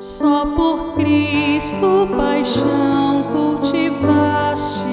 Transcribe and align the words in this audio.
Só 0.00 0.46
por 0.56 0.94
Cristo 0.94 2.08
paixão 2.16 3.22
cultivaste, 3.34 4.86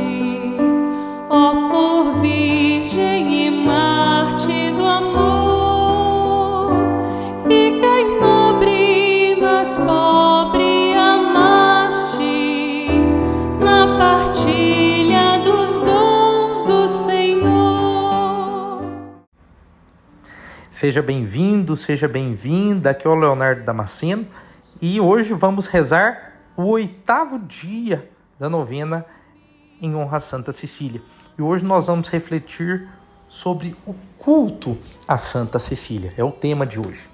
ó 1.30 1.70
for 1.70 2.16
Virgem 2.20 3.48
e 3.48 3.50
Marte 3.50 4.70
do 4.72 4.86
amor, 4.86 6.74
e 7.50 7.72
nobre, 8.20 9.38
mas 9.42 9.78
pobre 9.78 10.94
amaste 10.94 12.90
na 13.64 13.98
partilha 13.98 15.40
dos 15.40 15.80
dons 15.80 16.66
do 16.66 16.86
Senhor. 16.86 17.48
Seja 20.70 21.02
bem-vindo, 21.02 21.78
seja 21.78 22.10
bem-vinda. 22.10 22.90
Aqui 22.90 23.08
é 23.08 23.10
o 23.10 23.16
Leonardo 23.16 23.64
Damasceno 23.64 24.28
e 24.82 25.00
hoje 25.00 25.34
vamos 25.34 25.68
rezar 25.68 26.34
o 26.56 26.64
oitavo 26.64 27.40
dia 27.40 28.10
da 28.40 28.50
novena 28.50 29.06
em 29.82 29.96
honra 29.96 30.18
a 30.18 30.20
Santa 30.20 30.52
Cecília. 30.52 31.02
E 31.38 31.42
hoje 31.42 31.66
nós 31.66 31.88
vamos 31.88 32.10
refletir 32.10 32.88
sobre 33.28 33.76
o 33.86 33.94
culto 34.18 34.78
a 35.08 35.18
Santa 35.18 35.60
Cecília. 35.60 36.14
É 36.18 36.24
o 36.24 36.32
tema 36.32 36.66
de 36.66 36.80
hoje. 36.80 37.10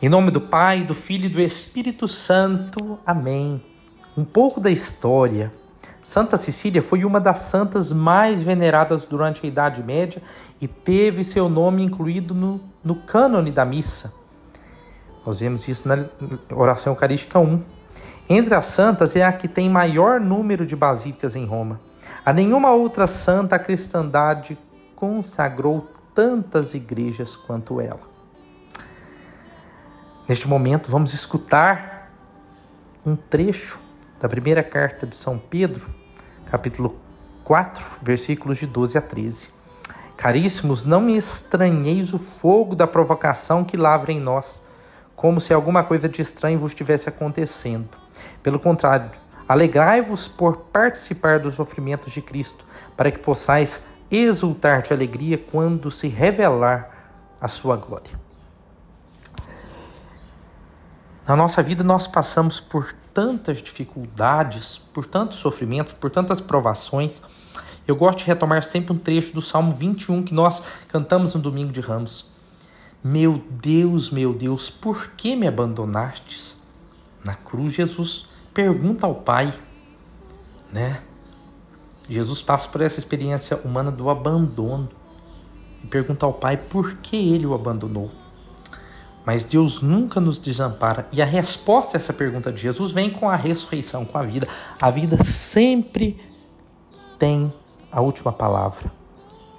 Em 0.00 0.08
nome 0.08 0.30
do 0.30 0.40
Pai, 0.40 0.84
do 0.84 0.94
Filho 0.94 1.26
e 1.26 1.28
do 1.28 1.40
Espírito 1.40 2.08
Santo. 2.08 2.98
Amém. 3.06 3.62
Um 4.16 4.24
pouco 4.24 4.60
da 4.60 4.70
história. 4.70 5.52
Santa 6.02 6.36
Cecília 6.36 6.82
foi 6.82 7.04
uma 7.04 7.20
das 7.20 7.40
santas 7.40 7.92
mais 7.92 8.42
veneradas 8.42 9.06
durante 9.06 9.46
a 9.46 9.48
Idade 9.48 9.82
Média 9.82 10.20
e 10.60 10.66
teve 10.66 11.22
seu 11.22 11.48
nome 11.48 11.82
incluído 11.82 12.34
no, 12.34 12.60
no 12.82 12.96
cânone 12.96 13.52
da 13.52 13.64
missa. 13.64 14.21
Nós 15.24 15.38
vemos 15.38 15.68
isso 15.68 15.88
na 15.88 16.04
oração 16.54 16.92
eucarística 16.92 17.38
1. 17.38 17.62
Entre 18.28 18.54
as 18.54 18.66
santas 18.66 19.14
é 19.14 19.24
a 19.24 19.32
que 19.32 19.46
tem 19.46 19.68
maior 19.68 20.20
número 20.20 20.66
de 20.66 20.74
basílicas 20.74 21.36
em 21.36 21.44
Roma. 21.44 21.80
A 22.24 22.32
nenhuma 22.32 22.72
outra 22.72 23.06
santa 23.06 23.56
a 23.56 23.58
cristandade 23.58 24.58
consagrou 24.96 25.88
tantas 26.14 26.74
igrejas 26.74 27.36
quanto 27.36 27.80
ela. 27.80 28.00
Neste 30.28 30.48
momento, 30.48 30.90
vamos 30.90 31.14
escutar 31.14 32.10
um 33.04 33.16
trecho 33.16 33.78
da 34.20 34.28
primeira 34.28 34.62
carta 34.62 35.06
de 35.06 35.16
São 35.16 35.38
Pedro, 35.38 35.86
capítulo 36.46 36.96
4, 37.44 37.84
versículos 38.00 38.58
de 38.58 38.66
12 38.66 38.98
a 38.98 39.00
13. 39.00 39.48
Caríssimos, 40.16 40.84
não 40.84 41.00
me 41.00 41.16
estranheis 41.16 42.12
o 42.12 42.18
fogo 42.18 42.76
da 42.76 42.86
provocação 42.86 43.64
que 43.64 43.76
lavra 43.76 44.12
em 44.12 44.20
nós 44.20 44.62
como 45.14 45.40
se 45.40 45.52
alguma 45.52 45.82
coisa 45.84 46.08
de 46.08 46.22
estranho 46.22 46.58
vos 46.58 46.72
estivesse 46.72 47.08
acontecendo. 47.08 47.88
Pelo 48.42 48.58
contrário, 48.58 49.10
alegrai-vos 49.48 50.28
por 50.28 50.56
participar 50.72 51.38
dos 51.38 51.54
sofrimentos 51.54 52.12
de 52.12 52.20
Cristo, 52.20 52.64
para 52.96 53.10
que 53.10 53.18
possais 53.18 53.82
exultar 54.10 54.82
de 54.82 54.92
alegria 54.92 55.38
quando 55.38 55.90
se 55.90 56.08
revelar 56.08 57.10
a 57.40 57.48
sua 57.48 57.76
glória. 57.76 58.20
Na 61.26 61.36
nossa 61.36 61.62
vida 61.62 61.84
nós 61.84 62.06
passamos 62.06 62.58
por 62.58 62.92
tantas 63.14 63.62
dificuldades, 63.62 64.76
por 64.76 65.06
tantos 65.06 65.38
sofrimentos, 65.38 65.94
por 65.94 66.10
tantas 66.10 66.40
provações. 66.40 67.22
Eu 67.86 67.94
gosto 67.94 68.20
de 68.20 68.24
retomar 68.24 68.64
sempre 68.64 68.92
um 68.92 68.98
trecho 68.98 69.32
do 69.32 69.42
Salmo 69.42 69.72
21 69.72 70.24
que 70.24 70.34
nós 70.34 70.62
cantamos 70.88 71.34
no 71.34 71.40
domingo 71.40 71.72
de 71.72 71.80
Ramos. 71.80 72.31
Meu 73.04 73.42
Deus, 73.50 74.10
meu 74.10 74.32
Deus, 74.32 74.70
por 74.70 75.08
que 75.16 75.34
me 75.34 75.48
abandonastes? 75.48 76.56
Na 77.24 77.34
cruz, 77.34 77.72
Jesus 77.72 78.26
pergunta 78.54 79.06
ao 79.06 79.16
Pai, 79.16 79.52
né? 80.72 81.02
Jesus 82.08 82.42
passa 82.42 82.68
por 82.68 82.80
essa 82.80 82.98
experiência 82.98 83.60
humana 83.64 83.90
do 83.90 84.08
abandono 84.08 84.88
e 85.82 85.86
pergunta 85.86 86.26
ao 86.26 86.32
Pai 86.32 86.56
por 86.56 86.96
que 86.96 87.16
ele 87.16 87.46
o 87.46 87.54
abandonou. 87.54 88.10
Mas 89.24 89.44
Deus 89.44 89.80
nunca 89.80 90.20
nos 90.20 90.38
desampara. 90.38 91.08
E 91.12 91.22
a 91.22 91.24
resposta 91.24 91.96
a 91.96 91.98
essa 91.98 92.12
pergunta 92.12 92.52
de 92.52 92.60
Jesus 92.60 92.92
vem 92.92 93.10
com 93.10 93.28
a 93.28 93.36
ressurreição, 93.36 94.04
com 94.04 94.18
a 94.18 94.22
vida. 94.22 94.48
A 94.80 94.90
vida 94.90 95.22
sempre 95.22 96.20
tem 97.18 97.52
a 97.90 98.00
última 98.00 98.32
palavra, 98.32 98.92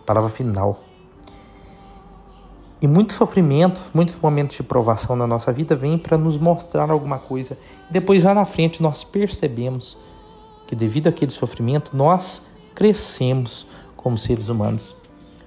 a 0.01 0.05
palavra 0.05 0.29
final. 0.29 0.83
E 2.83 2.88
muitos 2.88 3.16
sofrimentos, 3.16 3.89
muitos 3.94 4.19
momentos 4.19 4.57
de 4.57 4.61
provação 4.61 5.16
na 5.16 5.25
nossa 5.25 5.53
vida 5.53 5.73
vêm 5.73 5.97
para 5.97 6.17
nos 6.17 6.38
mostrar 6.38 6.91
alguma 6.91 7.17
coisa. 7.17 7.57
Depois, 7.89 8.25
lá 8.25 8.33
na 8.33 8.44
frente, 8.44 8.83
nós 8.83 9.05
percebemos 9.05 9.97
que, 10.67 10.75
devido 10.75 11.07
àquele 11.07 11.31
sofrimento, 11.31 11.95
nós 11.95 12.45
crescemos 12.75 13.66
como 13.95 14.17
seres 14.17 14.49
humanos. 14.49 14.97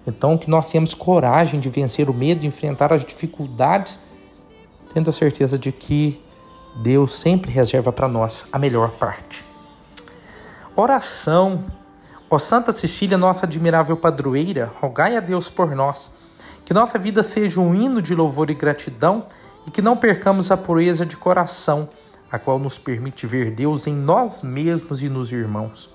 Então, 0.06 0.38
que 0.38 0.48
nós 0.48 0.70
tenhamos 0.70 0.94
coragem 0.94 1.60
de 1.60 1.68
vencer 1.68 2.08
o 2.08 2.14
medo, 2.14 2.46
enfrentar 2.46 2.90
as 2.90 3.04
dificuldades, 3.04 3.98
tendo 4.94 5.10
a 5.10 5.12
certeza 5.12 5.58
de 5.58 5.72
que 5.72 6.18
Deus 6.82 7.16
sempre 7.16 7.50
reserva 7.50 7.92
para 7.92 8.08
nós 8.08 8.46
a 8.50 8.58
melhor 8.58 8.92
parte. 8.92 9.44
Oração. 10.74 11.64
Ó 12.30 12.38
Santa 12.38 12.72
Cecília, 12.72 13.18
nossa 13.18 13.44
admirável 13.44 13.96
padroeira, 13.98 14.72
rogai 14.80 15.18
a 15.18 15.20
Deus 15.20 15.50
por 15.50 15.76
nós 15.76 16.10
que 16.66 16.74
nossa 16.74 16.98
vida 16.98 17.22
seja 17.22 17.60
um 17.60 17.72
hino 17.72 18.02
de 18.02 18.12
louvor 18.12 18.50
e 18.50 18.54
gratidão 18.54 19.26
e 19.64 19.70
que 19.70 19.80
não 19.80 19.96
percamos 19.96 20.50
a 20.50 20.56
pureza 20.56 21.06
de 21.06 21.16
coração, 21.16 21.88
a 22.30 22.40
qual 22.40 22.58
nos 22.58 22.76
permite 22.76 23.24
ver 23.24 23.52
Deus 23.52 23.86
em 23.86 23.94
nós 23.94 24.42
mesmos 24.42 25.00
e 25.00 25.08
nos 25.08 25.30
irmãos. 25.30 25.88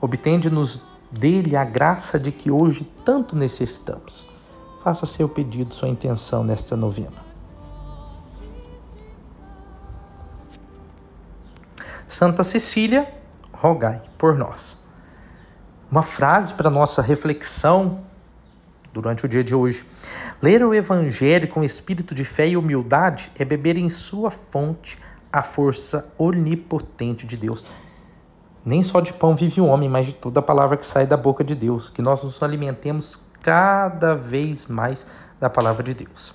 Obtende-nos 0.00 0.82
dele 1.12 1.54
a 1.54 1.64
graça 1.64 2.18
de 2.18 2.32
que 2.32 2.50
hoje 2.50 2.90
tanto 3.04 3.36
necessitamos. 3.36 4.26
Faça 4.82 5.04
seu 5.04 5.28
pedido, 5.28 5.74
sua 5.74 5.88
intenção 5.88 6.42
nesta 6.42 6.74
novena. 6.74 7.26
Santa 12.08 12.42
Cecília, 12.42 13.06
rogai 13.52 14.00
por 14.16 14.34
nós. 14.34 14.82
Uma 15.90 16.02
frase 16.02 16.54
para 16.54 16.70
nossa 16.70 17.02
reflexão 17.02 18.00
durante 18.96 19.26
o 19.26 19.28
dia 19.28 19.44
de 19.44 19.54
hoje. 19.54 19.84
Ler 20.40 20.64
o 20.64 20.72
Evangelho 20.72 21.46
com 21.48 21.62
espírito 21.62 22.14
de 22.14 22.24
fé 22.24 22.48
e 22.48 22.56
humildade 22.56 23.30
é 23.38 23.44
beber 23.44 23.76
em 23.76 23.90
sua 23.90 24.30
fonte 24.30 24.98
a 25.30 25.42
força 25.42 26.10
onipotente 26.16 27.26
de 27.26 27.36
Deus. 27.36 27.66
Nem 28.64 28.82
só 28.82 29.00
de 29.00 29.12
pão 29.12 29.36
vive 29.36 29.60
o 29.60 29.66
homem, 29.66 29.88
mas 29.88 30.06
de 30.06 30.14
toda 30.14 30.40
a 30.40 30.42
palavra 30.42 30.78
que 30.78 30.86
sai 30.86 31.06
da 31.06 31.16
boca 31.16 31.44
de 31.44 31.54
Deus. 31.54 31.90
Que 31.90 32.00
nós 32.00 32.24
nos 32.24 32.42
alimentemos 32.42 33.20
cada 33.42 34.14
vez 34.14 34.66
mais 34.66 35.06
da 35.38 35.50
palavra 35.50 35.82
de 35.82 35.92
Deus. 35.92 36.34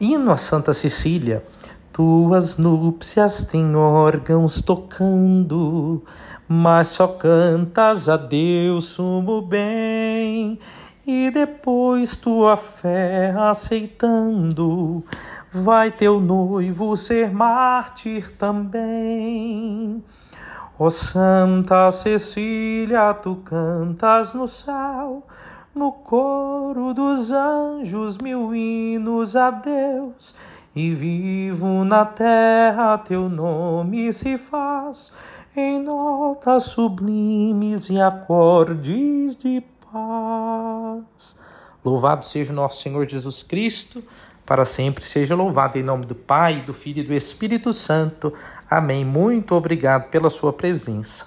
Hino 0.00 0.32
a 0.32 0.36
Santa 0.38 0.72
Cecília. 0.72 1.44
Tuas 1.92 2.56
núpcias 2.56 3.44
têm 3.44 3.74
órgãos 3.76 4.60
tocando, 4.60 6.02
mas 6.48 6.88
só 6.88 7.06
cantas 7.06 8.08
a 8.08 8.16
Deus 8.16 8.86
sumo 8.86 9.40
bem 9.40 10.58
e 11.06 11.30
depois 11.30 12.16
tua 12.16 12.56
fé 12.56 13.32
aceitando, 13.38 15.04
vai 15.52 15.92
teu 15.92 16.20
noivo 16.20 16.96
ser 16.96 17.32
mártir 17.32 18.32
também. 18.36 20.02
Ó 20.76 20.86
oh, 20.86 20.90
Santa 20.90 21.92
Cecília, 21.92 23.14
tu 23.14 23.36
cantas 23.36 24.34
no 24.34 24.48
céu, 24.48 25.22
no 25.72 25.92
coro 25.92 26.92
dos 26.92 27.30
anjos, 27.30 28.18
mil 28.18 28.52
hinos 28.52 29.36
a 29.36 29.50
Deus, 29.52 30.34
e 30.74 30.90
vivo 30.90 31.84
na 31.84 32.04
terra 32.04 32.98
teu 32.98 33.28
nome 33.28 34.12
se 34.12 34.36
faz, 34.36 35.12
em 35.56 35.80
notas 35.80 36.64
sublimes 36.64 37.88
e 37.88 38.00
acordes 38.00 39.36
de 39.36 39.62
paz. 39.92 40.45
Louvado 41.84 42.24
seja 42.24 42.52
o 42.52 42.56
nosso 42.56 42.82
Senhor 42.82 43.08
Jesus 43.08 43.42
Cristo, 43.42 44.02
para 44.44 44.64
sempre 44.64 45.04
seja 45.04 45.34
louvado 45.34 45.78
em 45.78 45.82
nome 45.82 46.04
do 46.04 46.14
Pai, 46.14 46.62
do 46.62 46.74
Filho 46.74 47.00
e 47.00 47.06
do 47.06 47.12
Espírito 47.14 47.72
Santo. 47.72 48.32
Amém. 48.70 49.04
Muito 49.04 49.54
obrigado 49.54 50.08
pela 50.10 50.30
sua 50.30 50.52
presença. 50.52 51.26